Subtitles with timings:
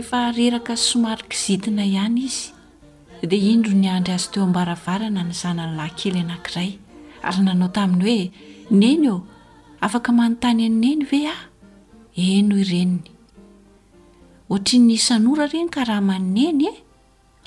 [0.00, 2.52] efa reraka somarikizitina ihany izy
[3.30, 6.70] dea indro nyandry azy teo ambaravarana ny zananylahy kely anankiray
[7.28, 8.20] ary nanao taminy hoe
[8.80, 9.24] neny o
[9.86, 11.36] afaka manontany anneny ve a
[12.34, 12.96] eno ireniny
[14.52, 16.72] ohatri ny sanora ireny ka raha maneny e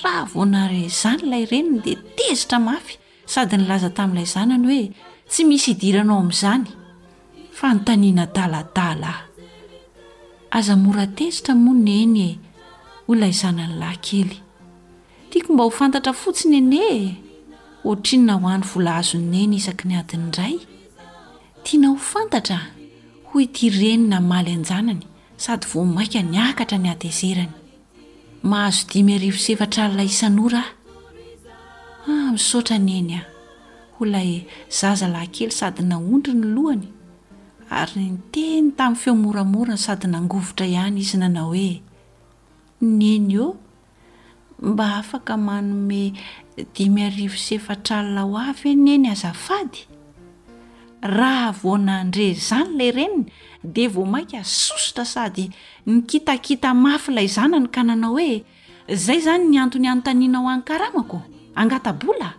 [0.03, 2.93] raha vonar zanyilay reniny dia tezitra mafy
[3.33, 4.83] sady ny laza tamin'ilay zanany hoe
[5.29, 6.65] tsy misy hidiranao amin'izany
[7.59, 9.28] fanotaniana daladalah
[10.51, 12.29] azamora tezitra moa n enye
[13.07, 14.41] ho lay zanany lahynkely
[15.29, 16.83] tiako mba ho fantatra fotsiny ene
[17.85, 20.55] otrinona ho any vola azonneny isaky ny adin' idray
[21.65, 22.57] tiana ho fantatra
[23.29, 25.05] hoy ti reny na maly anjanany
[25.43, 27.53] sady vo maika nyakatra ny atezerany
[28.49, 30.61] mahazodimy arivosefatra ala isanora
[32.09, 33.21] ah misaotra neny a
[33.95, 34.31] ho lay
[34.79, 36.87] zaza lahynkely sady nahondry ny lohany
[37.71, 41.81] ary ny teny tamin'ny feomoramorany sady nangovotra ihany izy nanao hoe
[42.81, 43.55] nyeny eo
[44.61, 46.13] mba afaka manome
[46.75, 49.85] dimy arivo sefatralna ho avy e ny eny azafady
[51.05, 53.29] raha vonandre zany lay reniy
[53.63, 55.51] de vao mainka asosotra sady
[55.85, 58.41] nikitakita mafylay zanany ka nanao hoe
[58.89, 61.21] zay zany ny antony anontaniana ao an'ny karamako
[61.55, 62.33] angatabola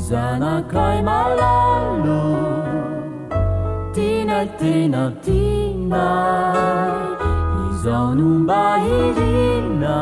[0.09, 2.23] zanakai malalo
[3.95, 6.07] tina tena tina
[7.67, 9.99] izanumbairina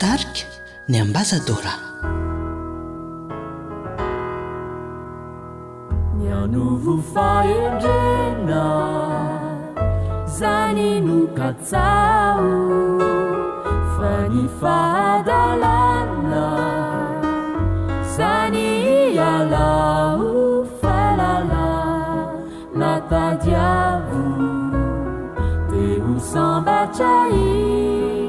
[0.00, 0.44] tarika
[0.88, 1.74] ny ambasa dora
[6.18, 8.70] ny anovo faendrena
[10.40, 12.44] sani nu kasau
[13.96, 16.48] fani fadalana
[18.16, 18.70] sani
[19.18, 21.68] yalau falala
[22.82, 24.26] natadyavu
[25.70, 28.23] te usanbacai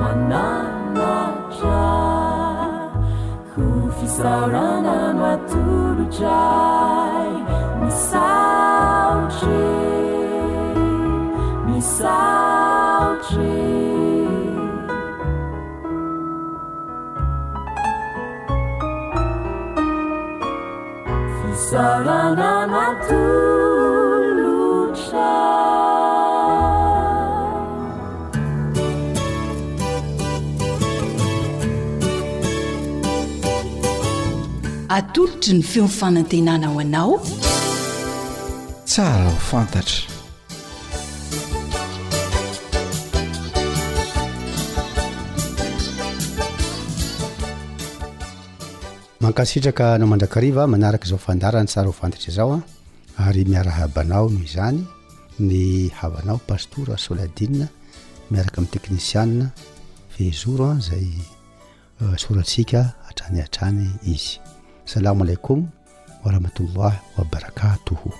[0.00, 1.84] mananatra
[3.56, 6.38] hofisaurananoatoroca
[7.80, 9.74] misaotre
[11.74, 12.67] ia
[21.76, 23.60] aananatolotra
[34.88, 37.14] atolotry ny feoi fanantenana ao anao
[38.84, 40.07] tsara ho fantatra
[49.38, 52.60] kasitraka nao mandrakariva manaraka zao fandarany sara ho fantatra zao a
[53.18, 53.26] ah.
[53.30, 54.80] ary miara habanao noho izany
[55.38, 57.66] ny havanao pastoura soladinne
[58.30, 59.46] miaraka ami' teknisiana
[60.12, 61.06] fehizoro ah, zay
[62.00, 64.40] ah, sorantsika hatranyatrany izy
[64.84, 65.60] salamo alekom
[66.24, 68.10] wa rahmatollahy wa barakatoho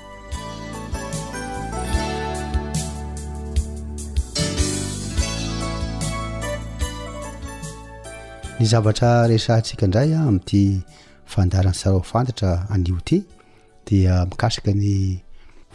[8.61, 10.81] ny zavatra resantsika ndray a amity
[11.33, 13.19] fandaran'ny sarafantatra anioty
[13.89, 14.93] dia mikasika ny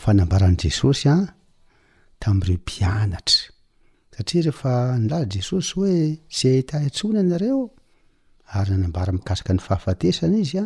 [0.04, 1.18] fanambaran' jesosy a
[2.22, 3.52] tamireo mpianatra
[4.16, 5.96] satria rehefa nylala jesosy hoe
[6.38, 7.60] sy itahintsona anareo
[8.58, 10.58] ary nanambara mikasika ny fahafatesana izy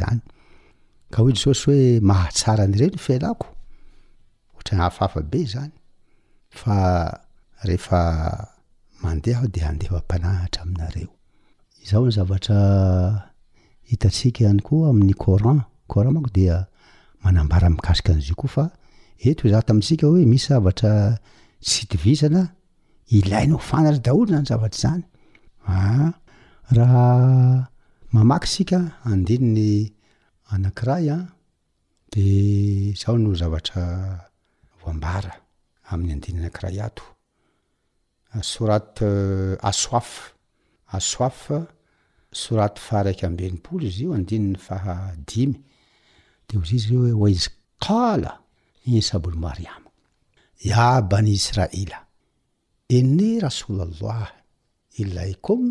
[1.13, 3.47] ka hoe jesosy hoe mahatsaranyreo filako
[4.53, 5.73] ohatrany hahafhafa be zany
[6.61, 6.77] fa
[7.67, 8.03] rehefa
[9.03, 11.09] mandeha o de andefampanahatra amiaeo
[11.89, 12.57] zao ny zavatra
[13.89, 15.59] hitatsika hany koa amin'ny oran
[16.01, 16.45] orammako de
[17.23, 20.91] manambara mikasika n'izyio koaet hoeza tam sikahoe misy zavatra
[21.65, 22.41] tsy idivisana
[23.17, 25.03] ilainy hofanatry daholy na ny zavatra zany
[25.73, 26.09] ah,
[26.77, 27.05] raha
[28.13, 28.79] mamaky sika
[29.11, 29.69] andiny ny
[30.53, 31.17] anakiray a
[32.13, 32.25] de
[32.99, 33.81] zaho no zavatra
[34.81, 35.31] voambara
[35.91, 37.03] amin'ny andiny anakiray ato
[38.35, 40.33] Eh, sorat eh, asoaf
[40.97, 41.63] asoaf eh,
[42.41, 45.55] soraty faraiky ambenypolo izy io andinyny fahadimy
[46.47, 47.49] de ozy izy re e waizy
[47.85, 48.31] kala
[48.87, 49.89] iny sabol mariama
[50.69, 51.99] ya bani israila
[52.97, 54.25] iny rasolllah
[55.01, 55.61] ilaikum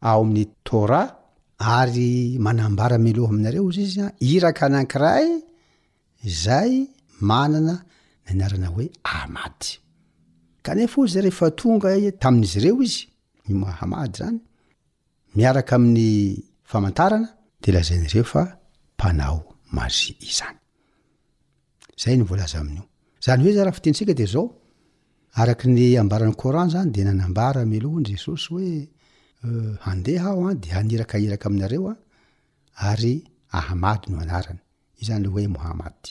[0.00, 1.00] amy tra
[1.58, 4.00] ary manambara meloha aminareo zy izy
[4.34, 5.28] iraka anakiray
[6.42, 6.72] zay
[7.20, 7.84] manana
[8.30, 9.66] nyanarana hoe amady
[10.62, 13.06] kanefa oy zay rehefa tongai e, tamin'izy reo izy
[13.62, 14.38] mahamady zany
[15.36, 16.08] miaraka ami'ny
[16.70, 17.18] faanaanyra
[25.50, 25.90] an de
[27.20, 28.52] aamba lohany jesoso
[29.90, 31.96] andeha aon de aniraka iraka aminareo a
[32.92, 33.12] ary
[33.58, 34.60] ahamady no anarany
[35.02, 36.10] izany le hoe mohamady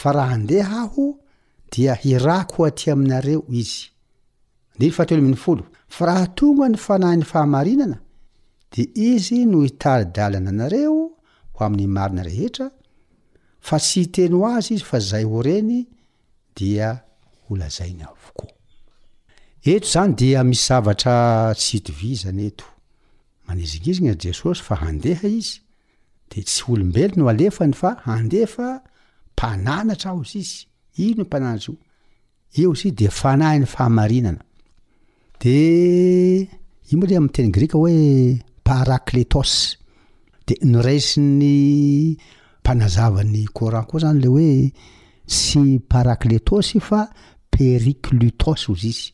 [0.00, 1.04] fa raha andeha aho
[1.74, 3.82] dia hirako aty aminareo izy
[4.88, 5.64] y fatoelo aminy folo
[5.96, 7.98] fa raha tonga ny fanahy ny fahamarinana
[8.72, 10.96] de izy no hitaridalana nareo
[11.54, 12.66] ho amin'nymarina rehetra
[13.68, 15.80] fa tsy iteny oazy izy fa zay horeny
[26.90, 28.68] deefny fa andefa
[29.38, 30.38] pananatra ao izy
[30.98, 31.76] izy ino mpananatra io
[32.62, 34.42] io zy izy de fanahi ny fahamarinana
[35.40, 35.54] de
[36.90, 37.94] io mboa ley am teny grika hoe
[38.68, 39.52] parakletos
[40.46, 41.56] de noraisinny
[42.62, 44.48] mpanazavan'ny corant koa zany le hoe
[45.40, 47.00] sy parakletos fa
[47.54, 49.04] periklitosy ozy izy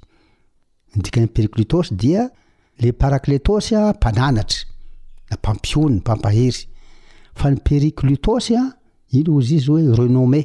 [0.97, 2.23] ndika periklitos dia
[2.83, 4.61] le paracletosy a mpananatra
[5.29, 6.65] na mpampionyny mpampahery
[7.39, 8.65] fa ny periklitosy a
[9.21, 10.45] izy izy hoe renomme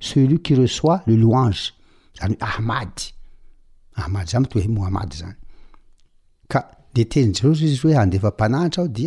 [0.00, 1.72] selui qui reçoit le louange
[2.18, 2.92] zany oe ahmad
[3.94, 5.14] ahmad zay mtmoad
[6.96, 9.00] de tenjesos izy oe adeaahita aod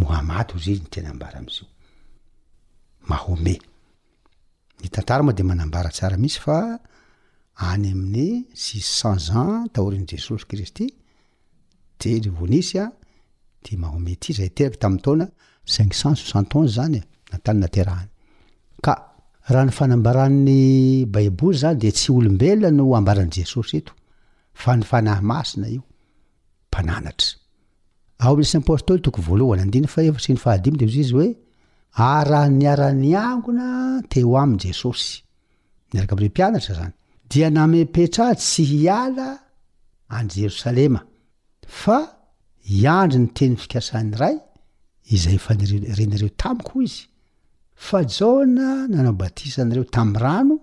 [0.00, 1.64] mohamady zyiy tenabara zo
[3.08, 3.56] mahome
[4.84, 6.58] y tantara moa de manambara tsaraisy fa
[7.68, 8.30] any amin'y
[8.64, 10.86] six centz ans tahorin' jesos kristy
[11.98, 12.86] te ly vonisy a
[13.64, 15.26] de mahome ty zay teraka tami taona
[15.66, 17.02] ybyaboy zany
[21.80, 25.42] de sy lobelona no mbaanesosy eoyfanahmaina
[29.04, 31.28] tooeatany fahadzy oe
[32.10, 33.66] ara ny arany angona
[34.12, 35.08] teo ami'y jesosy
[36.00, 36.92] ark mre mpianatra zany
[37.30, 39.28] dia namepetraha tsy hiala
[40.16, 41.00] any jerosalema
[41.80, 41.98] fa
[42.80, 44.36] iandro ny tenyy fikasahny ray
[45.14, 45.58] izay fan
[45.98, 47.02] renareo tamykoa izy
[47.86, 50.56] fa jôna nanao batisa nareo tamy rano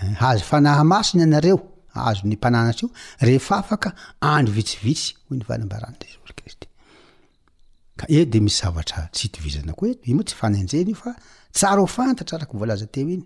[0.00, 1.58] eh, azo fanahamasony anareo
[1.96, 2.90] aazo ny mpananatra io
[3.28, 3.88] refafaka
[4.34, 6.32] anro vitsivitsy o nyvalambarany jesosy
[9.36, 10.94] kristyoasyaenyo
[11.64, 13.24] sara o fantatra araky voalaza teo iny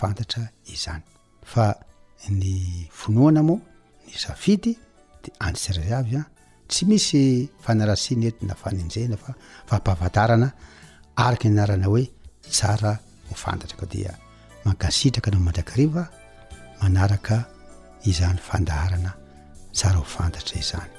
[0.00, 1.02] fantarazany
[1.52, 1.64] fa
[2.26, 3.60] ny fonoana moa
[4.08, 4.72] ny safidy
[5.22, 6.22] dia ansiray avy a
[6.70, 7.22] tsy misy
[7.64, 9.32] fanarasiany ety na faninjeina fa
[9.70, 10.48] fampavatarana
[11.24, 12.04] araka ny anarana hoe
[12.54, 12.92] tsara
[13.28, 14.12] ho fantatra ko dia
[14.66, 16.02] mankasitraka nao mandrakariva
[16.82, 17.36] manaraka
[18.10, 19.10] izany fandaharana
[19.76, 20.90] tsara ho fantatra izany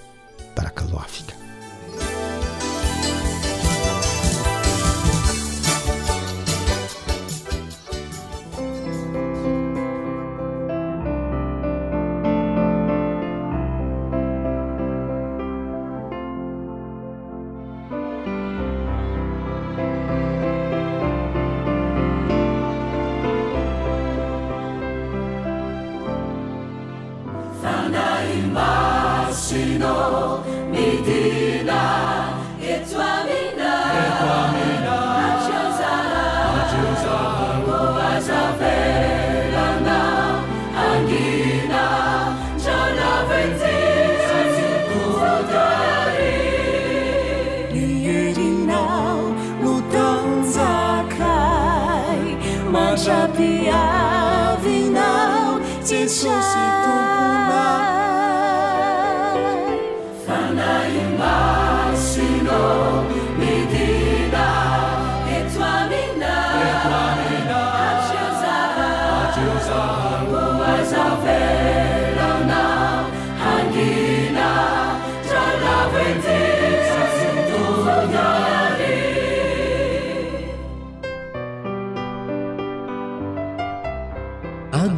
[0.55, 1.35] baraka lohafika
[31.05, 31.38] د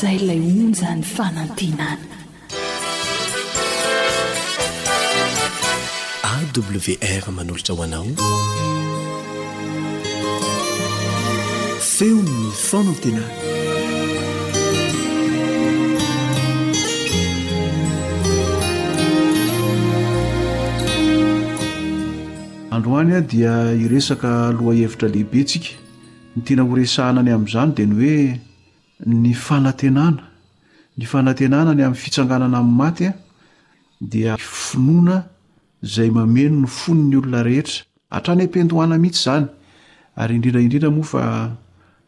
[0.00, 1.88] zay lay onjany fanantenana
[6.36, 8.06] awr manolotra hoanao
[11.92, 13.32] feon no faona ntenany
[22.76, 25.68] androany ah dia iresaka aloha hevitra lehibe ntsika
[26.36, 28.22] ny tena horesahnany amin'izany dia ny hoe
[29.06, 30.22] ny fanantenana
[30.98, 33.12] ny fanantenana ny amin'ny fitsanganana amin'ny matya
[34.00, 35.24] dia finoana
[35.82, 39.46] zay mameno ny fony ny olona rehetra atrany am-pendohana mihitsy zany
[40.16, 41.22] ary indrindraindrindra moa fa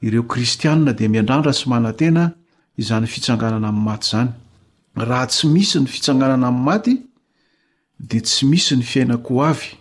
[0.02, 2.32] ireo kristiana de miandrandra sy manantena
[2.78, 4.28] izany fitsanganana am'ny matyzany
[4.96, 6.94] raha tsy misy ny fitsanganana a'ny maty
[8.00, 9.76] de tsy misy ny fiainako avy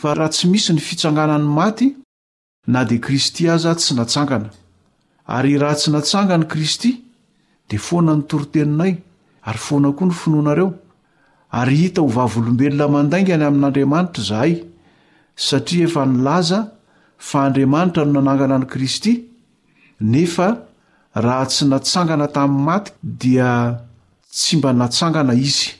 [0.00, 1.88] fa raha tsy misy ny fitsanganany maty
[2.66, 4.50] na de kristy aza tsy aangana
[5.36, 6.90] ary raha tsy natsangany kristy
[7.68, 8.94] de foana nytoroteninay
[9.48, 10.68] ary foana koa nyfnoanaeo
[11.50, 14.52] ary hita ho vavolombelona mandaingany amin'n'andriamanitra zahay
[15.36, 16.60] satria efa nilaza
[17.18, 19.12] fa andriamanitra no nanangana an'i kristy
[20.00, 20.46] nefa
[21.14, 23.80] raha tsy natsangana tamin'ny maty dia
[24.30, 25.74] tsy mba natsangana izy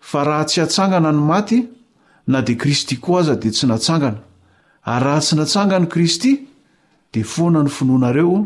[0.00, 1.58] fa raha tsy atsangana ny maty
[2.28, 4.20] na dia kristy koa aza di tsy natsangana
[4.84, 6.32] ary raha tsy natsangany kristy
[7.12, 8.36] dia foana ny finoanareo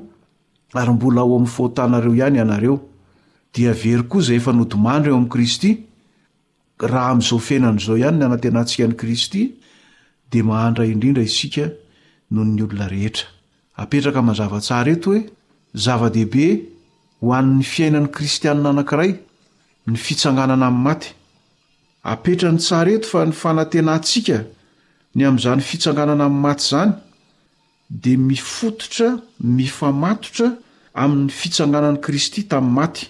[0.78, 2.78] ary mbola ao amin'ny fotanareo ihany ianareo
[3.54, 5.87] dia very ko zay efa nodimandra eo amin'i kristy
[6.86, 9.42] raha ami'izao fiainan' izao ihany ny anatena antsika ny kristy
[10.30, 11.70] dia mahandra indrindra isika
[12.30, 13.26] noho ny olona rehetra
[13.76, 15.20] apetraka mazavatsareto hoe
[15.74, 16.46] zava-dehibe
[17.20, 19.10] ho an'ny fiainani kristianna anankiray
[19.86, 21.08] ny fitsanganana amin'ny maty
[22.02, 24.44] apetra ny tsareto fa ny fanantenantsika
[25.14, 26.92] ny amn'izany fitsanganana amin'ny maty zany
[27.90, 30.52] dia mifototra mifamatotra
[30.94, 33.08] amin'ny fitsanganani kristy tamin'ny maty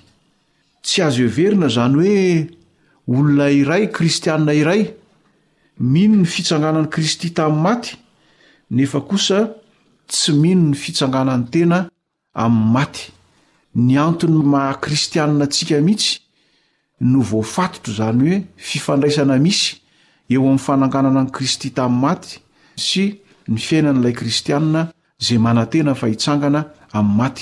[0.82, 2.14] tsy azo heverina zany hoe
[3.16, 4.82] olona iray kristianna iray
[5.80, 7.94] mino ny fitsanganany kristy tami'y maty
[8.70, 9.38] nefa kosa
[10.08, 11.78] tsy mihno ny fitsanganan'ny tena
[12.34, 13.02] amin'ny maty
[13.74, 16.18] ny antony maha-kristianna atsika mihitsy
[17.00, 19.80] no vofatotro zany hoe fifandraisana misy
[20.30, 22.38] eo am'ny fananganana n kristy tam'ny maty
[22.76, 23.06] sy
[23.48, 24.90] ny fiainan'ilay kristianna
[25.26, 26.60] zay mananten fahitangana
[26.94, 27.36] 'ymat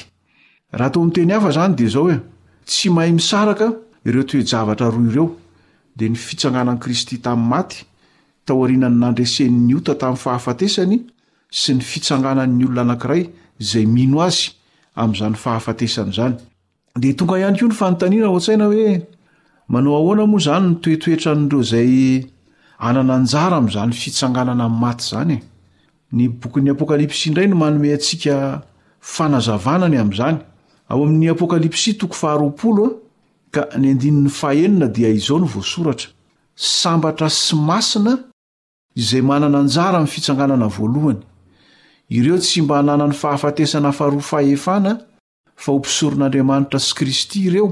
[0.73, 2.19] ahto amteny hafa zany de zao he
[2.67, 3.67] tsy mahay misaraka
[4.05, 5.27] ireo toejavtra ro reo
[5.97, 7.77] de ny fitsanganani kristy tamin'ny maty
[8.45, 10.99] tao arinany nandresenyny ota tamin'ny fahafatesany
[11.51, 13.23] sy ny fitsanganan'nyolona anankiray
[13.71, 14.51] zay mino azy
[15.03, 16.35] am'zany fahafatesany zany
[17.01, 18.93] de tonga ihany koa ny fanotaniana oa-saina hoe
[19.69, 22.25] manao ahoana moa zany notoetoetra nreo zay
[22.89, 25.41] anananjara am'zany fitsanganana am'y maty zany e.
[26.17, 28.63] ny bokyn'ny apôkalipsy indray no manom atsika
[29.15, 30.39] fanazaanany a'zany
[30.89, 32.97] aoa'appstoh
[33.77, 36.09] ny andinin'ny fahenina dia izao ny voasoratra
[36.57, 38.13] sambatra sy masina
[39.01, 41.21] izay manana njara amin'ny fitsanganana voalohany
[42.19, 44.93] ireo tsy mba hananany fahafatesana afaroa fahefana
[45.63, 47.67] fa ho mpisoron'andriamanitra sy kristy ireo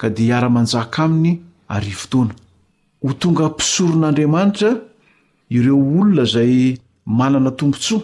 [0.00, 1.32] ka di iara-manjaka aminy
[1.76, 2.34] arivotoana
[3.02, 4.70] ho tonga mpisoron'andriamanitra
[5.56, 6.52] ireo olona zay
[7.18, 8.02] manana tombontsoa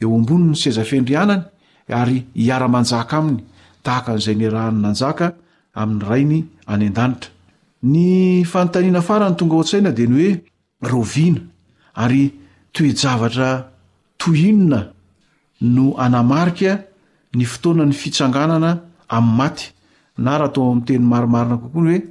[0.00, 1.42] eoambonny seza fendrianany
[1.88, 3.44] ary iara-manjaka aminy
[3.84, 5.34] tahaka an'zay ny rahanynanjaka
[5.74, 7.30] amin'nyrainy any an-danitra
[7.84, 10.40] ny fanontaniana farany tonga ao a-tsaina dia ny oe
[10.82, 11.40] rovina
[11.94, 12.32] ary
[12.72, 13.68] toejavatra
[14.18, 14.92] toinona
[15.60, 16.78] no anamarika
[17.34, 19.72] ny fotoana ny fitsanganana amin'ny maty
[20.18, 22.02] na raha atao amin'nyteny marimarina kokoa ny hoe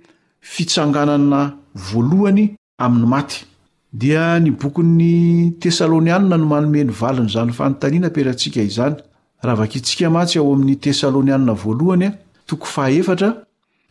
[0.41, 3.45] fitsanganana voalohany amin'ny maty
[3.93, 8.95] dia ny bokyny tesalônianna no manomeny valiny zany fanontaniana peratsika izany
[9.43, 12.11] raha vakitsika matsy ao amin'ny tessalônianna voalohanya
[12.45, 12.55] to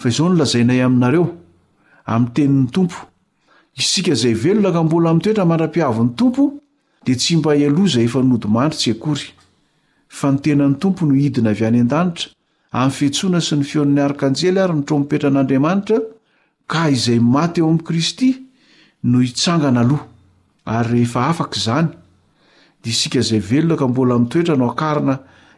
[0.00, 1.24] fa izao no lazainay aminareo
[2.12, 2.98] amin'ny tenin'ny tompo
[3.80, 6.42] isika zay velonaka mbola min toetra mandra-piavon'ny tompo
[7.04, 9.20] di tsy mba y alozay efaodmanrytsy aoy
[10.32, 12.02] nytenany tompo noidina a ya-datra
[12.78, 15.98] am'nyfetsoana sy ny fionan'ny arkanjely ary ny trompetran'andriamanitra
[16.72, 18.30] ka izay maty eo am'i kristy
[19.10, 20.06] no itsangana aloa
[20.76, 21.88] aryrehefa afakzny
[22.82, 25.14] d isikazay velonaka mbola m'toetra no akarina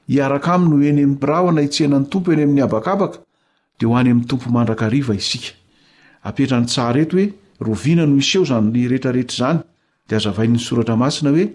[0.08, 3.20] iaraka amnoeny rahna itenantooeya'
[3.80, 7.26] deoany amn'nytompo mandrakariva iskaaetrany tsareto hoe
[7.66, 9.60] rovina no mis eo zany ny rehetrarehetra zany
[10.08, 11.46] de azavain'ny soratra masina hoe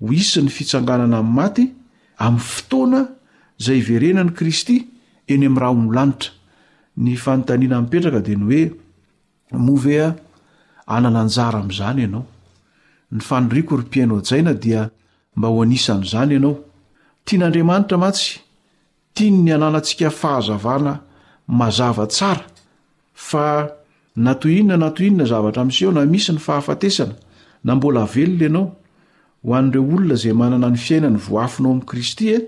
[0.00, 1.64] ho hisi ny fitsanganana ami'ny maty
[2.24, 3.00] amin'ny fotoana
[3.64, 4.76] zay iverenany kristy
[5.32, 6.34] eny am'raha olaitra
[7.04, 8.62] ny fanontanina petraka de ny oe
[9.66, 9.84] mov
[10.94, 12.24] annanjaraam'zany ianao
[13.14, 15.48] ny fanoriko rypiaino ajainadimba
[15.92, 16.54] aan'zany ianao
[17.26, 18.30] tiany andriamanitra matsy
[19.14, 20.94] tia ny ananatsika fahazavana
[21.50, 22.32] zavaaa
[24.16, 27.14] natoinna natoinna zavatra iseo na misy ny fahafatesana
[27.64, 28.70] nambolaeoa
[29.52, 32.38] aaohoanreo olona ay manana ny fiainany voafinao am'kristy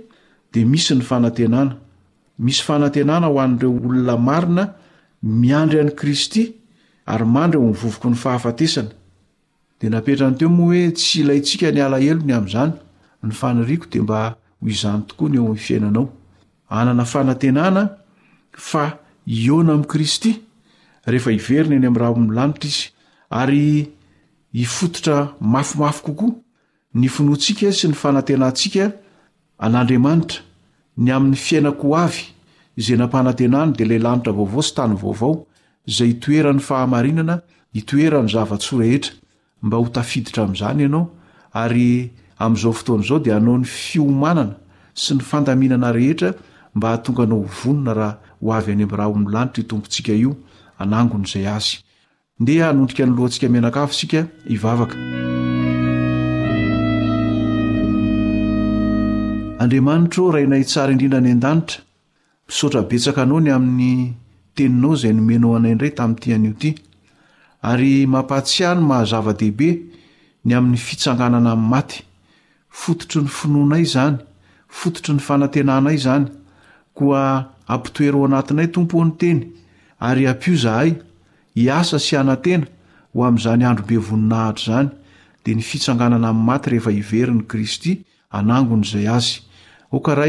[0.53, 1.05] de isy ny
[2.39, 4.65] nmisy anananaoan'reo olona maina
[5.23, 6.53] miandry an kristy
[7.07, 10.01] arymandry omivovoko ny fahafatesanae
[10.39, 12.73] teooa oe sy iaysikanyalaelony'ndytooay
[17.47, 18.04] eoa
[18.57, 20.41] fa iona ami'i kristy
[21.07, 22.91] rehefa iverina eny am'raha omn'ny lanitra izy
[23.31, 23.91] ary
[24.55, 26.35] hifototra mafomafy kokoa
[26.95, 28.91] ny finoantsika sy ny fanantenantsika
[29.59, 30.43] an'andriamanitra
[30.99, 32.31] ny amin'ny fiainakohoavy
[32.79, 35.47] zay nampahnantenany di la lanitra vaovao sy tany vaovao
[35.87, 37.41] zay itoeran'ny fahamarinana
[37.73, 39.13] itoerany zava-tsoa rehetra
[39.63, 41.11] mba hotafiditra am'zany ianao
[41.53, 44.55] ary am'izao fotoanazao di anao ny fiomanana
[44.95, 46.35] sy ny fandaminana rehetra
[46.75, 50.37] mba hahatonga anao vonona raha ho avy any amraha o ami'ny lanitra tompontsika io
[50.79, 51.79] anangon' izay azy
[52.41, 54.97] ndea hanondrika ny lohantsika minakafosika ivavaka
[59.63, 61.81] adramnitro rainay tsara indrindany an-danitra
[62.49, 64.13] misaotra betsaka anao ny amin'ny
[64.55, 66.71] teninao izay nomenao anay indray tamin'nyity an'io ity
[67.63, 69.71] ary mampahatsihahny mahazava-dehibe
[70.45, 72.05] ny amin'ny fitsanganana amin'ny maty
[72.69, 74.19] fototry ny finoanay zany
[74.69, 76.25] fototry ny fanantenanay zany
[76.95, 79.41] koa ampitoeraeo anatinay tompo nyteny
[80.01, 80.91] ary apo zahay
[81.57, 82.67] iasa sy anatena
[83.15, 84.89] o amzany androbe voninahtr zany
[85.45, 87.93] de n fitsanganana aymaty rehefaivenykristy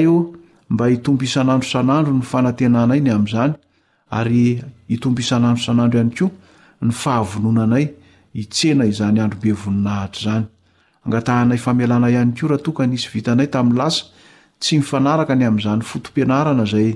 [0.04, 0.34] yo
[0.70, 3.54] mba itomb isan'andro san'andro ny fanatenanayny azanyo
[4.90, 5.04] i'ad
[8.72, 14.06] 'anoay znyadobe oninah zanatay famlana iany ko rahatokany isy vitanay tamy lasa
[14.60, 16.96] tsy mifanaraka ny am'izany fotompianarana zay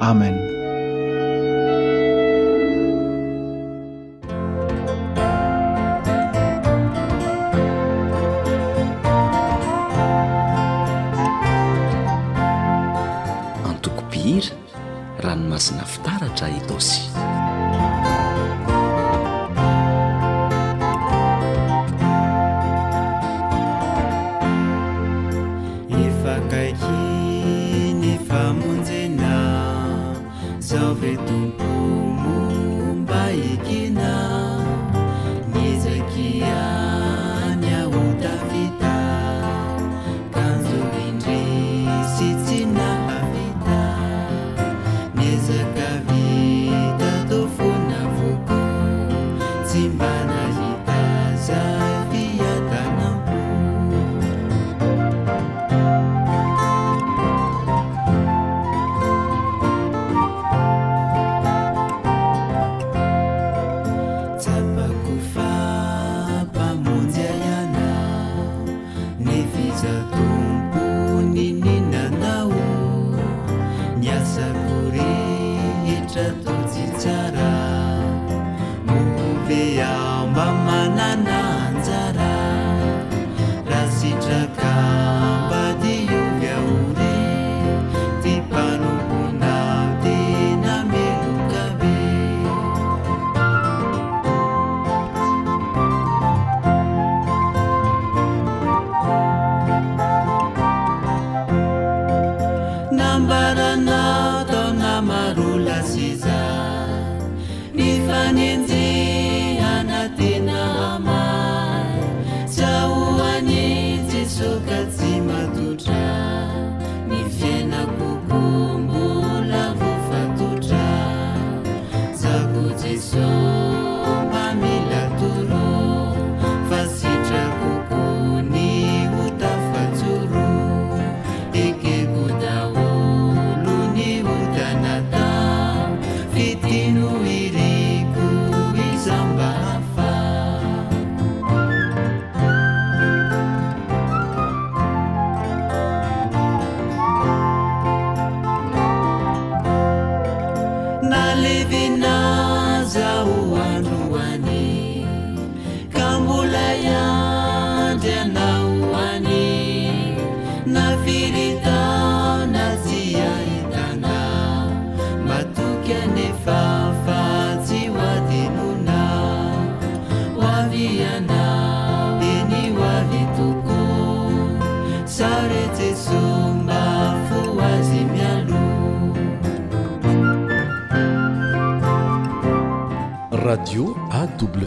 [0.00, 0.36] آمن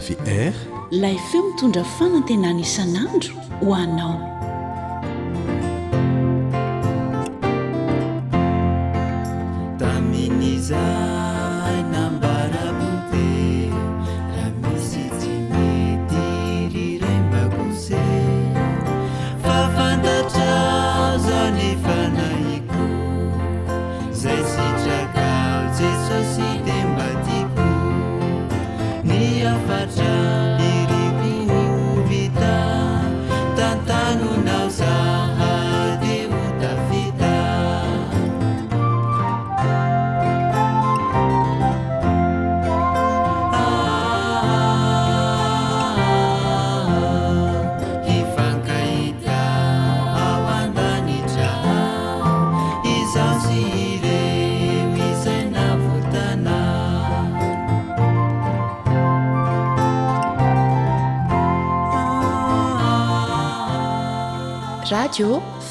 [0.00, 0.16] ve
[0.48, 0.54] ar
[0.92, 4.19] lay feo mitondra fanatena nisan'andro ho anao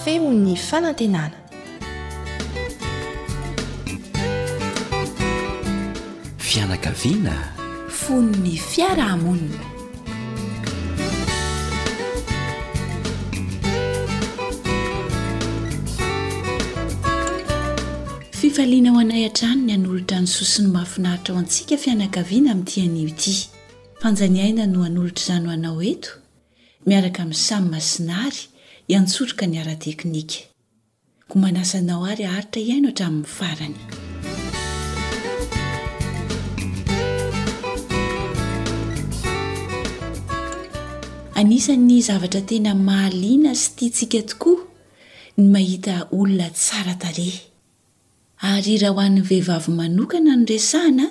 [0.04, 1.36] femo'ny fanantenana
[6.50, 7.34] fianakaviana
[8.02, 9.64] fonony fiaraha-monna
[18.40, 23.36] fifaliana ho anay han-trano ny hanolotra ny sosiny mafinaritra ao antsika fianakaviana amin'ti anioity
[24.02, 26.10] fanjaniaina no hanolotr' izano anao eto
[26.88, 28.42] miaraka amin'y samy masinary
[28.90, 30.40] iantsotrika ny ara teknika
[31.30, 33.78] ko manasanao ary aritra ihaino hatramin'ny farany
[41.42, 44.66] anisany zavatra tena mahaliana sy tiatsika tokoa
[45.38, 47.30] ny mahita olona tsara tare
[48.54, 51.08] ary raha ho an'ny vehivavy manokana nyresahna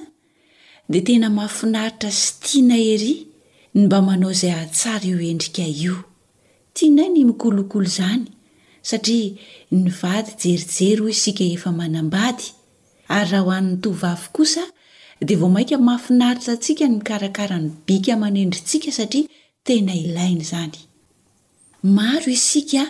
[0.90, 3.14] dia tena mahafinaritra sy tia na hery
[3.74, 6.07] ny mba manao izay hahatsara io endrika io
[6.78, 8.26] tyanay ny mikolokolo izany
[8.82, 9.34] satria
[9.82, 12.44] ny vady jerijery ho isika efa manambady
[13.16, 14.64] ary raha ho an'ny to vavy kosa
[15.26, 19.28] dia vao mainka mahafinaritsa ntsika ny ikarakara ny bika manendritsika satria
[19.66, 20.78] tena ilainy izany
[21.96, 22.82] maro isika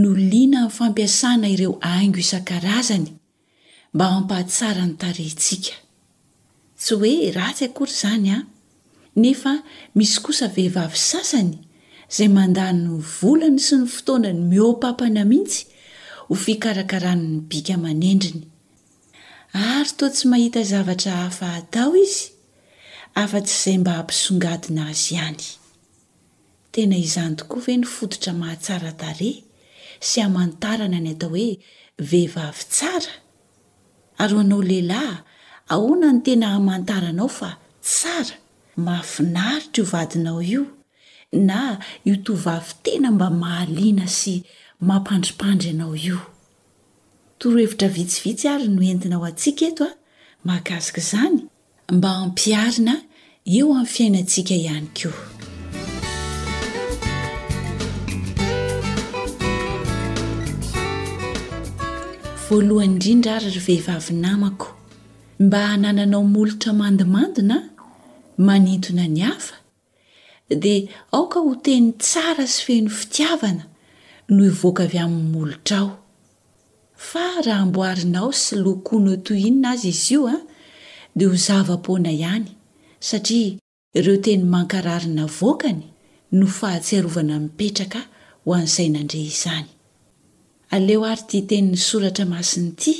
[0.00, 3.08] no lina min'ny fampiasana ireo aingo isan-karazany
[3.94, 5.74] mba mampahatsara ny tarehntsika
[6.82, 8.38] tsy hoe ratsy akota izany a
[9.22, 9.52] nefa
[9.98, 11.52] misy kosa vehivavy sasany
[12.12, 15.60] zay mandanyny volany sy ny fotoanany mihompampana mihitsy
[16.26, 18.42] ho fikarakarano ny bika manendriny
[19.66, 22.24] ary toa tsy mahita zavatra hafa atao izy
[23.22, 25.42] afa-tsy izay mba hampisongadina azy ihany
[26.74, 29.30] tena izany tokoa ve ny fodotra mahatsara tare
[30.08, 31.48] sy hamantarana ny atao hoe
[32.10, 33.12] vehivavy tsara
[34.22, 35.14] ary ho anao lehilahy
[35.74, 37.50] ahoana no tena hamantaranao fa
[37.88, 38.34] tsara
[38.84, 40.62] mahafinaritra io vadinao io
[41.32, 44.42] na io to vavy tena mba mahaliana sy
[44.80, 46.18] mampandripandry ianao io
[47.38, 49.94] torohevitra vitsivitsy ary no entina ao antsika eto a ah.
[50.44, 51.38] maagasika izany
[51.92, 52.94] mba hampiarina
[53.56, 54.86] eo amin'ny fiainantsika ihany
[62.48, 64.76] koavayryvehivavnamako
[65.40, 67.68] mba hnananao molotra mandimandina
[68.36, 69.54] manintona ny hafa
[70.56, 73.64] dia aoka ho teny tsara sy feno fitiavana
[74.34, 75.98] no ivoaka vy am'ny molotra ao
[77.46, 80.42] raha mboarinao sy lokonto inona azy izio a ah,
[81.14, 82.48] dia ho zavapona ihany
[83.08, 83.54] satria
[83.98, 85.82] ireo teny mankararina voakany
[86.32, 88.00] no fahatsiarovana mipetraka
[88.44, 89.68] ho an'izay nandre izany
[90.76, 92.92] aleo ary ty tennysoratra masiny ity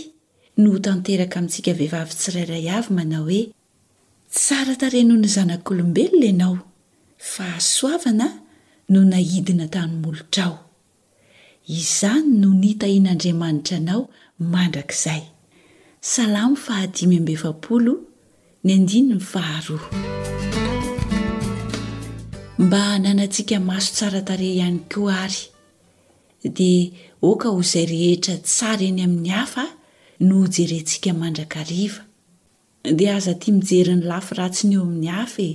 [0.62, 3.40] no tanteraka amintsika vehivavi tsirairay aymna oe
[4.90, 6.61] teno nyzea
[7.28, 8.28] fahasoavana
[8.92, 10.56] no nahidina tanymolotrao
[11.78, 14.02] izany no nitahian''andriamanitra anao
[14.52, 15.22] mandrakizay
[16.12, 17.92] salamo fahadimy mbeefapolo
[18.64, 19.90] ny andiny ny faharoa
[22.64, 25.40] mba nanantsika maso tsara tare ihany koa ary
[26.56, 26.82] dia
[27.30, 29.64] oka ho izay rehetra tsa reny amin'ny hafa
[30.28, 32.00] no jerentsika mandrakriva
[32.98, 35.52] dia aza tia mijeri ny lafi ratsiny eo amin'ny hafae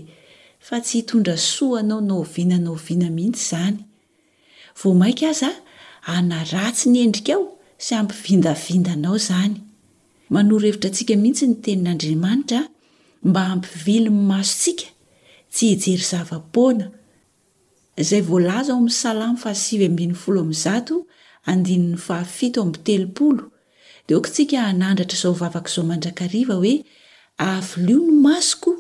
[0.66, 3.78] fa tsy hitondra soanao nao vina nao viana mihitsy zany
[4.82, 5.50] vo maika aza
[6.16, 7.44] anaratsy ny endrika ao
[7.86, 9.56] sy ampivindavindanao zany
[10.34, 12.62] manorohevitra antsika mihitsy ny tenin'andriamanitra
[13.30, 14.88] mba ampivily maso sika
[15.54, 16.86] tsy hejery zava-pona
[18.10, 19.86] zay vlaza ao ami'ny salamo fahsivy
[20.28, 21.86] olo'nyany
[22.16, 23.38] aaitelool
[24.08, 26.74] diokntsika anandratra zao vavaka izao manakriva hoe
[27.54, 28.72] avlio no masoko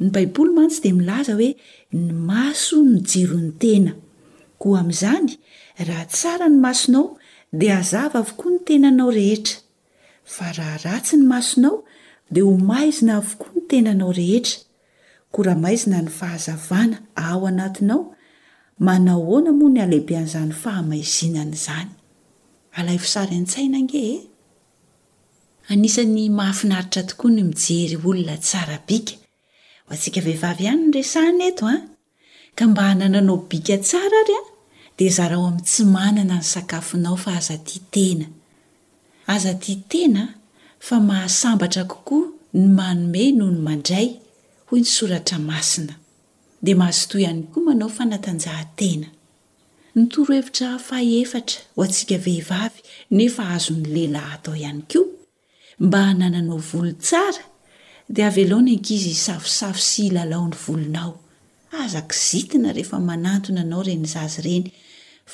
[0.00, 1.50] ny baiboly mantsy dia milaza hoe
[1.96, 3.92] ny maso nojero ny tena
[4.60, 5.30] koa amin'izany
[5.86, 7.06] raha tsara ny masonao
[7.60, 9.56] dia azava avokoa ny tenanao rehetra
[10.34, 11.76] fa raha ratsy ny masonao
[12.32, 14.58] dia ho maizina avokoa ny tenanao rehetra
[15.32, 18.02] koa raha maizina ny fahazavana ao anatinao
[18.86, 21.90] manao hoana moa ny alehibean'izany fahamaizinany izanyani
[25.72, 29.14] anisan'ny mahafinaritra tokoa ny mijery olona tsara bika
[29.88, 31.82] o atsika vehivavy ihany nyresahny eto an ah.
[32.56, 34.50] ka mba hanananao bika tsara ry an ah,
[34.98, 37.76] dia zaraho amin'n tsy manana ny sakafonao fa azaty
[38.10, 38.26] ena
[39.34, 40.22] azayena
[40.86, 42.26] fa mahasambatra kokoa
[42.60, 44.08] ny manomey noho ny mandray
[44.68, 45.94] hoy ny soratra masina
[46.64, 49.08] dia mahazoto iany koa manao fanatnjahaena
[49.96, 52.80] nytorohevitra fa efatra ho antsika vehivavy
[53.16, 55.00] nefa azony lehilahy atao ianyko
[55.80, 57.42] mba nananao volontsara
[58.08, 61.20] dia avy lony ankizy safisafy sy lalaony volonao
[61.82, 64.70] azakzitina rehefa manantona anao irenyzazy ireny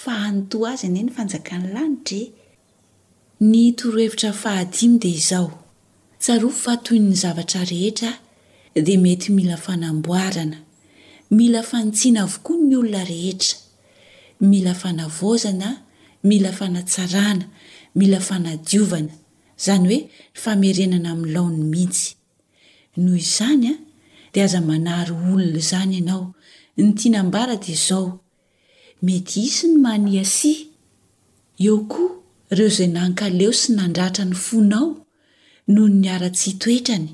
[0.02, 2.22] fa anotoa azy eny e ny fanjakan'ny lanitra
[3.50, 5.50] ny torohevitra fahadimy dia izao
[6.22, 8.12] tsarof fatoy'ny zavatra rehetra
[8.84, 10.58] dia mety mila fanamboarana
[11.36, 13.58] mila fanintsiana avokoa ny olona rehetra
[14.50, 15.68] mila fanavozana
[16.28, 17.44] mila fanantsarana
[17.98, 19.19] mila fanadiovana
[19.60, 22.06] izany hoe nyfamerenana amin'nylaony mihitsy
[23.02, 23.74] noho izany a
[24.32, 26.24] dia aza manary olona izany ianao
[26.80, 28.06] ny tianambara dia izao
[29.06, 30.60] mety isy ny maniasia
[31.64, 32.12] eo koa
[32.52, 34.88] ireo izay nankaleo sy nandratra ny fonao
[35.74, 37.08] noho nyara-tsy toetrany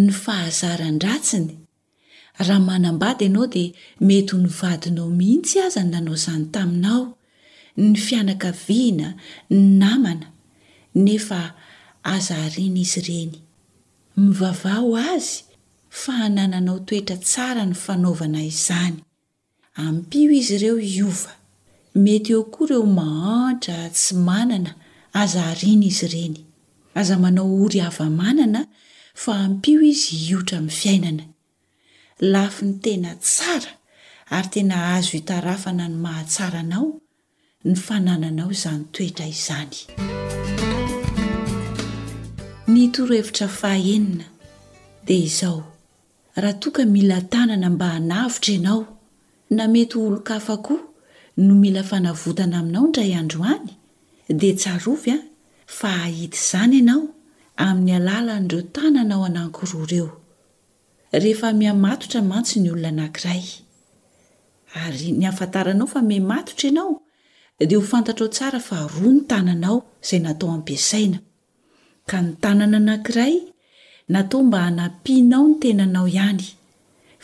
[0.00, 1.48] ny fahazarandratsiny
[2.46, 3.70] raha manambady ianao dia
[4.08, 7.02] mety ho nyvadinao mihitsy aza ny nanao izany taminao
[7.82, 9.08] ny fianakaviana
[9.50, 10.26] ny namana
[10.96, 11.52] nefa
[12.04, 13.32] aza arina izy ireny
[14.22, 15.30] mivavao azy
[16.02, 18.96] fahnananao toetra tsara ny fanaovana izany
[19.84, 21.32] am-pio izy ireo iova
[22.04, 24.72] mety eo koa ireo mahantra tsy manana
[25.22, 26.36] aza arina izy ireny
[27.00, 28.60] aza manao ory hava manana
[29.22, 31.24] fa am-pio izy iotra min'ny fiainana
[32.32, 33.72] lafi ny tena tsara
[34.36, 36.88] ary tena ahazo hitarafana ny mahatsaranao
[37.68, 39.76] ny fanananao izany toetra izany
[42.68, 44.24] ny torohevitra fahaenina
[45.06, 45.62] dia izao
[46.34, 48.86] raha toaka mila tanana mba hanavitra ianao
[49.50, 50.78] namety olon-kafakoa
[51.36, 53.70] no mila fanavotana aminao indray androany
[54.40, 55.18] dia tsarovy a
[55.78, 57.02] fa ahita izany ianao
[57.64, 60.08] amin'ny alalan'ireo tananao hanankoroa ireo
[61.22, 63.42] rehefa miamatotra mantsy ny olona anankiray
[64.84, 66.90] ary ny hafantaranao fa miamatotra ianao
[67.68, 71.18] dia ho fantatra ao tsara fa roa ny tananao izay natao amimpiasaina
[72.10, 73.34] ka ny tanana anankiray
[74.14, 76.46] natao mba hanampianao ny tenanao ihany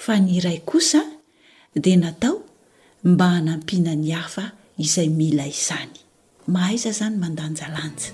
[0.04, 1.00] fa ny iray kosa
[1.82, 2.34] dia natao
[3.06, 4.44] mba hanampiana ny hafa
[4.84, 5.94] izay mila izany
[6.52, 8.08] mahaiza izany mandanjalanja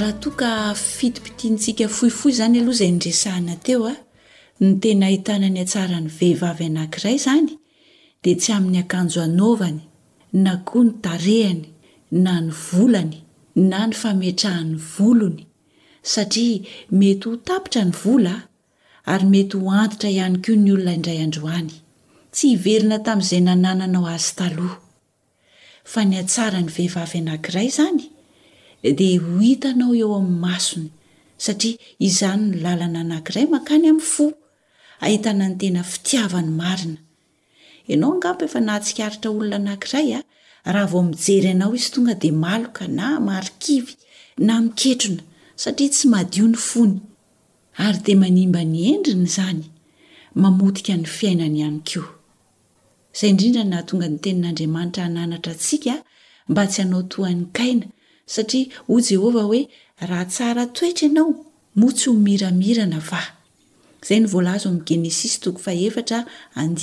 [0.00, 0.50] raha toa ka
[0.96, 3.98] fitipitiantsika fohifoy izany aloha izay nidresahina teo a ah,
[4.64, 7.50] ny tena hitanany atsara ny vehivavy anankiray izany
[8.26, 9.78] dia tsy amin'ny akanjo anaovany
[10.44, 11.62] na koa ny tarehany
[12.24, 13.16] na ny volany
[13.70, 15.42] na ny fametrahan'ny volony
[16.12, 16.58] satria
[17.00, 18.40] mety ho tapitra ny volaah
[19.12, 21.72] ary mety ho antitra ihany koa ny olona indray androany
[22.34, 24.76] tsy hiverina tamin'izay nanananao azy taloha
[25.92, 28.02] fa ny atsara ny vehivavy anankiray izany
[28.98, 30.88] dia ho hitanao eo amin'ny masony
[31.44, 34.26] satria izany ny lalana anankiray mankany amin'ny fo
[35.04, 37.00] ahitana ny tena fitiavany marina
[37.94, 40.22] anao angapo efa nahatsikaritra olona anankiray a
[40.72, 43.92] raha vao mijery anao izy tonga de maloka na marikivy
[44.38, 45.22] na mietrona
[45.60, 46.56] sai tsy mahdiony
[48.26, 49.64] onyy nmbanyendriny nyany
[51.22, 51.80] ainyonaeni'a
[54.60, 55.44] y naoonyaina
[58.26, 58.42] s
[59.12, 59.60] jehova oe
[60.08, 61.28] raha tsara toetra ianao
[61.78, 63.02] moa tsy omiramirana
[64.06, 64.10] as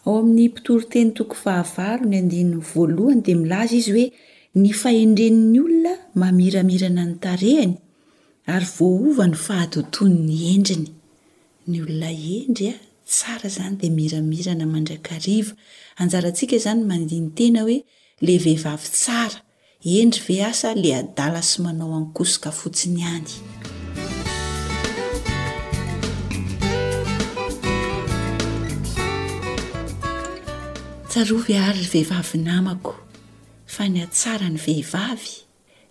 [0.07, 4.07] ao amin'ny mpitoro teny toko fahavaro ny andinyny voalohany dia milaza izy hoe
[4.63, 7.73] ny fahendrenn'ny olona mamiramirana ny tarehany
[8.55, 10.89] ary voahova ny fahatoto ny endriny
[11.71, 12.77] ny olona endry a
[13.13, 15.53] tsara izany dia miramirana mandrakriva
[16.03, 17.79] anjarantsika izany mandinytena hoe
[18.27, 19.39] lay vehivavy tsara
[20.01, 23.33] endry ve asa la adala sy manao ankosoka fotsiny any
[31.17, 32.91] sarovy ary ry vehivavynamako
[33.75, 35.31] fa ny hatsara ny vehivavy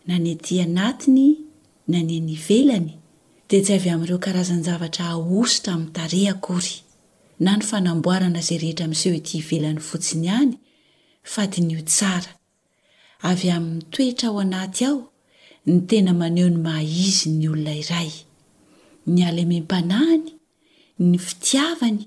[0.08, 1.28] na nyatỳ anatiny
[1.94, 2.92] nanyny ivelany
[3.50, 6.76] dia tsy avy amin'ireo karazany zavatra aoso tamin'ny tare akory
[7.44, 10.54] na ny fanamboarana izay rehetra mi'seho ety ivelany fotsiny iany
[11.34, 12.32] fady ny o tsara
[13.30, 14.98] avy amin'ny toetra ao anaty ao
[15.68, 18.12] ny tena maneho ny mahaizy ny olona iray
[19.14, 20.32] ny alemem-panahiny
[21.10, 22.04] ny fitiavany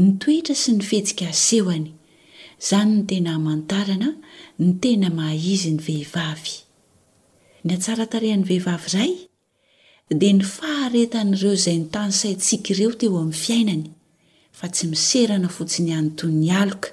[0.00, 1.92] ny toetra sy ny fetsika asehoany
[2.62, 4.08] izany ny tena hamanotarana
[4.58, 6.54] ny tena mahaizy ny vehivavy
[7.64, 9.12] ny atsaratarehan'ny vehivavy izay
[10.22, 13.84] dia ny faharetan'ireo izay nytany saintsika ireo teo amin'ny fiainany
[14.58, 16.88] fa tsy miserana fotsiny hany nto 'ny aloka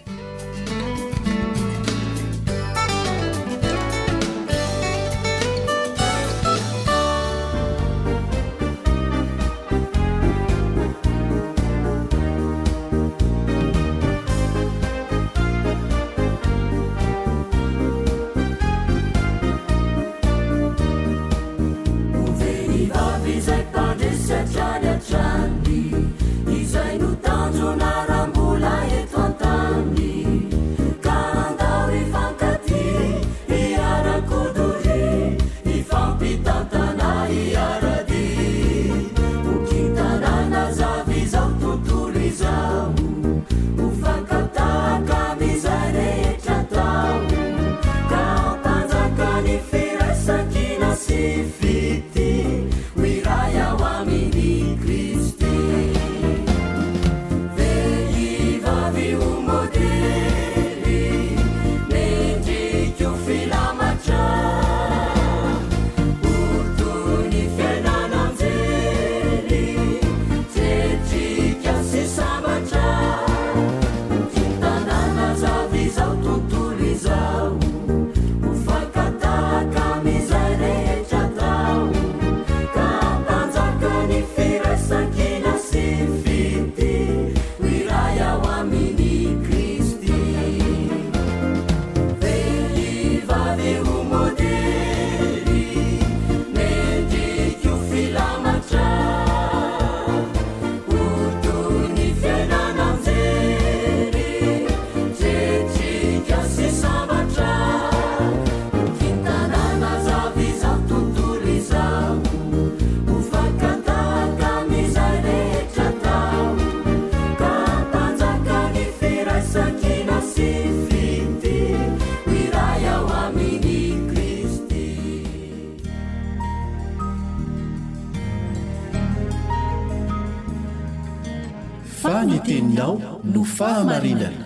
[133.59, 134.45] fahamarinana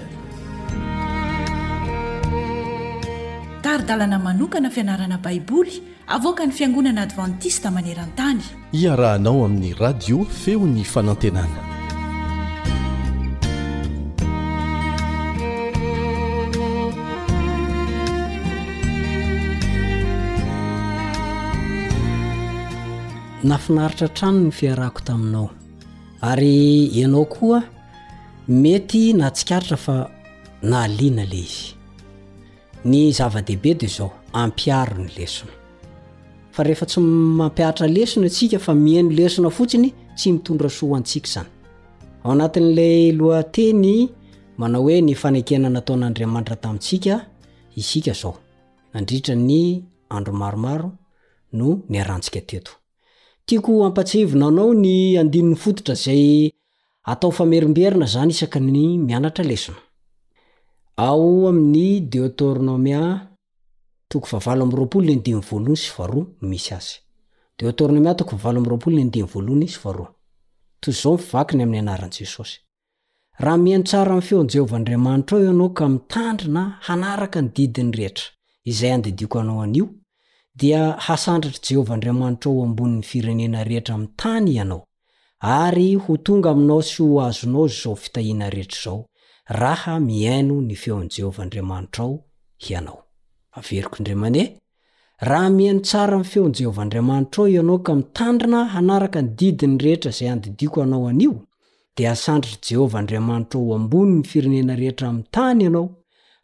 [3.64, 5.74] taridalana manokana fianarana baiboly
[6.16, 8.42] avoka ny fiangonana advantista maneran-tany
[8.82, 11.64] iarahanao amin'ny radio feony fanantenana
[23.50, 25.46] nafinaritra trano ny fiarako taminao
[26.32, 26.54] ary
[27.00, 27.60] ianao koa
[28.48, 30.10] mety nahatsikaritra fa
[30.62, 31.76] na halina le izy
[32.84, 35.52] ny zava-dehibe de zao ampiaro ny lesona
[36.52, 41.48] fa rehefa tsy mampiaritra lesona asika fa mihaino lesona fotsiny tsy mitondra soa hoantsika zany
[42.24, 44.08] ao anatin'lay lohateny
[44.56, 47.26] manao hoe ny fanekena nataon'andriamanitra tamintsika
[47.76, 48.38] isika zao
[48.94, 50.90] nandritra ny andromaromaro
[51.52, 52.72] no ny arantsika teto
[53.46, 56.50] tiako ampatsivonanao ny andinin'ny fototra zay
[57.08, 63.12] atao famerimberina zany isakany mianatra lesonany deotrmiakny
[71.64, 72.56] amny anaranjesosy
[73.40, 78.24] raha mianytsara am feoany jehovah andriamanitro ao ianao ka mitandri na hanaraka nydidiny rehetra
[78.64, 79.88] izay andidiko anao nio
[80.54, 84.87] dia hasandratry jehovah andriamanitr ao amboniny firenena rehetra mtany ianao
[85.40, 89.04] ary ho tonga aminao sy o azonao zao fitahina rehetrazao
[89.48, 92.24] raha miaino ny feonjehovah andriamanitrao
[92.60, 92.78] ihio
[96.60, 101.38] eojevaandramnirao ianao kaitnna nk ndidinyrehetra zay andiiko anaon
[101.96, 105.90] d asandritr' jehovah andriamanitrao ambonny firenena rehetra mtany ianao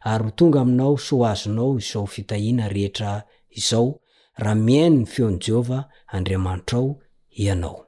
[0.05, 3.99] o tonga ainao so azonao zao fitahina reetrao
[4.39, 5.83] rmiaino ny feonjeva
[6.23, 7.84] d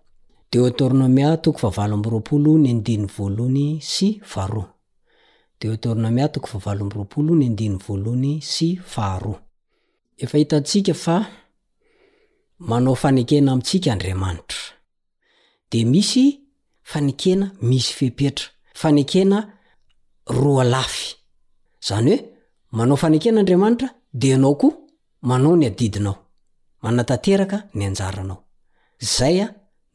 [0.52, 4.68] de autornomea toko favaloamb roapolo ny andiny voalony sy faroa
[5.62, 9.34] de ôtornome a toko favaloambyroapolo ny andiny voalohny sy fahara
[10.24, 11.16] efa hitantsika fa
[12.70, 14.58] manao fanekena amintsika andriamanitra
[15.72, 16.26] de misy
[16.92, 18.48] fanekena misy fehpetra
[18.82, 19.38] fanekena
[20.40, 21.08] roaalafy
[21.88, 22.22] zany hoe
[22.78, 23.90] manao fanekena andriamanitra
[24.22, 24.74] de anao koa
[25.30, 26.18] manao ny adidinao
[26.84, 28.40] manatanteraka ny anjaranao
[29.16, 29.67] zay a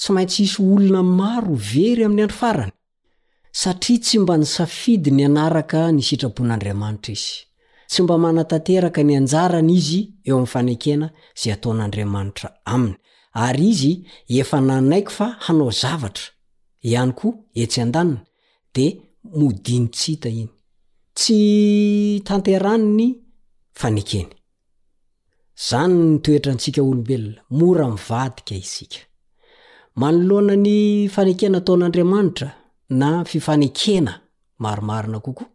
[0.00, 2.70] tsy maintsy isy olona maro very amin'ny andro farany
[3.62, 7.34] satria tsy mba ny safidy ny anaraka ny sitrapon'andriamanitra izy
[7.90, 11.06] tsy mba manatanteraka ny anjarany izy eo ami'ny fanekena
[11.40, 12.96] zay ataon'andriamanitra aminy
[13.46, 13.92] ary izy
[14.42, 16.32] efa nanaiko fa hanao zavatra
[16.82, 18.20] iay koa etsydanad
[29.94, 32.54] manoloana ny fanekena ataon'andriamanitra
[32.90, 34.20] na fifanekena
[34.58, 35.48] maromarina kokoa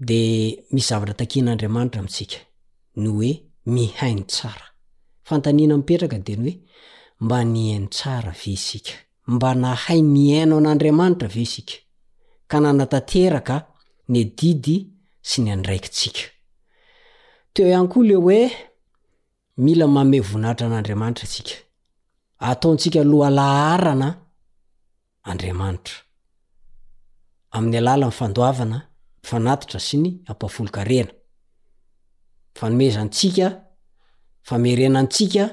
[0.00, 0.20] de
[0.72, 2.36] mis zavatra takihn'andriamanitra amitsika
[3.02, 3.30] no oe
[3.74, 4.64] mihainy tsara
[5.28, 6.54] fantanina mipetraka de ny oe
[7.20, 8.92] mba nyhainy tsara ve sika
[9.26, 11.76] mba nahay ny aino an'andriamanitra ave sika
[12.50, 13.56] ka nanatateraka
[14.08, 14.76] ny didy
[15.28, 16.22] sy ny andraikisika
[17.54, 18.40] teoiany koa le oe
[19.64, 21.54] mila mame vonahitra an'andriamanitra sika
[22.50, 24.08] ataontsika lohalaharana
[25.30, 25.94] andriamanitro
[27.56, 28.82] amin'ny alala ny fandoavana ny
[29.28, 31.12] fanatitra sy ny ampafolon-karena
[32.58, 33.48] fanomezantsika
[34.48, 35.46] famerenantsika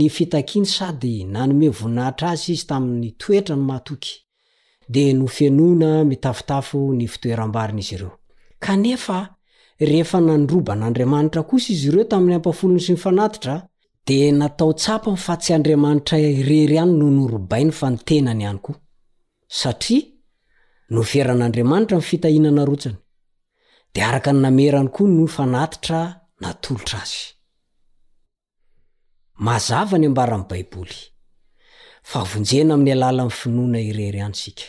[0.00, 4.14] nifitakiny sady nanome voninahitra azy izy tami'ny toetra ny mahtoky
[4.92, 8.12] dia nofenona mitafotafo ny fitoerambarinyizy ireo
[8.64, 9.18] kanefa
[9.88, 13.56] rehefa nandroban'andriamanitra kosa izy ireo tamin'ny ampafolony sy mifanatitra
[14.06, 18.76] di natao tsapa n'fa tsy andriamanitra irery iany noho norobainy fa ny tenany ihany koa
[19.60, 20.02] satria
[20.94, 22.96] noferan'andriamanitra nfitahinana rotsany
[23.94, 26.00] dea araka ny namerany koa no fanatitra
[26.42, 27.20] natolotra azy
[29.46, 30.98] mazava ny ambaran'ny baiboly
[32.12, 34.68] favonjena amin'ny alala ny finoana irery iany sika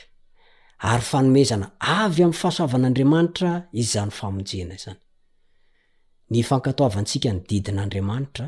[0.92, 1.68] ary fanomezana
[2.02, 5.02] avy amin'ny fahasoavan'andriamanitra izany famonjena izany
[6.32, 8.48] ny fankatoavantsika ny didina andriamanitra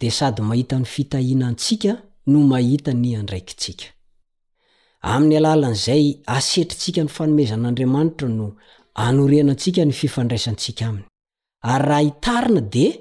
[0.00, 1.92] de sady mahitany fitahiana antsika
[2.32, 3.84] no mahita ny andraikintsika
[5.12, 8.46] amin'ny alalan'izay asetrintsika ny fanomezan'andriamanitra no
[9.06, 11.06] anorinantsika ny fifandraisantsika aminy
[11.72, 12.92] ary raha hitarina dea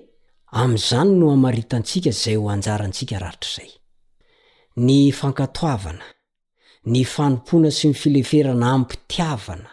[0.61, 3.69] amin'izany no hamaritantsika zay ho anjarantsika ratr'izay
[4.85, 6.05] ny fankatoavana
[6.91, 9.69] ny fanompoana sy nifileferana ampitiavana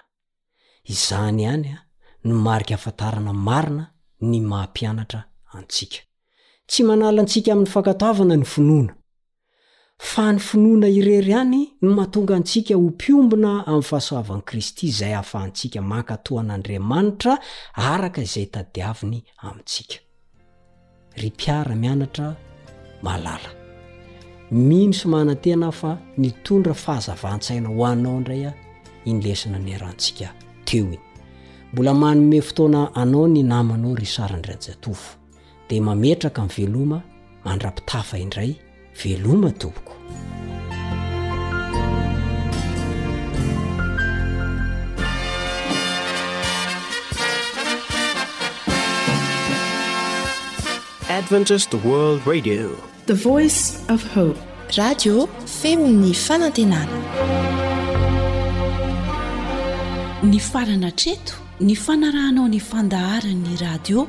[0.92, 1.78] izany ihany a
[2.26, 3.84] no marika hafantarana marina
[4.28, 5.20] ny maham-pianatra
[5.58, 6.00] antsika
[6.66, 8.92] tsy manala antsika amin'ny fankatoavana ny finoana
[10.10, 15.78] fa ny finoana irery hany no mahatonga antsika ho mpiombona amin'ny fahasoavan' kristy zay ahafahantsika
[15.94, 17.34] makatoan'adriamanitra
[17.74, 19.18] aka ay tadiaviny
[25.12, 28.44] ondra fahazvtsaia onaoay
[31.72, 35.21] ibame fotoana anao ny namanao ry sanroo
[35.80, 37.02] mametraka aminy veloma
[37.44, 38.54] mandra-pitafa indray
[39.04, 39.96] veloma tombokoe
[53.30, 53.82] oice
[54.24, 54.34] e
[54.76, 55.28] radio
[55.60, 56.98] feminy fanantenana
[60.22, 64.08] ny farana treto ny fanarahanao ny fandahara'ny radio